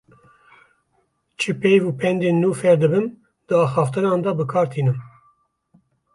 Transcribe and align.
Çi 1.39 1.51
peyv 1.61 1.83
û 1.89 1.91
pendên 2.01 2.35
ku 2.37 2.41
nû 2.41 2.51
fêr 2.59 2.77
dibim 2.81 3.05
di 3.47 3.53
axaftinan 3.65 4.19
de 4.25 4.31
bi 4.37 4.45
kar 4.51 4.67
tînim. 4.73 4.97